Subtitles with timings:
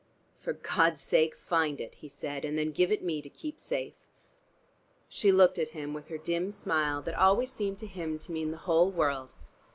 [0.39, 4.07] "For God's sake find it," he said, "and then give it me to keep safe."
[5.07, 8.49] She looked at him, with her dim smile that always seemed to him to mean
[8.49, 9.35] the whole world.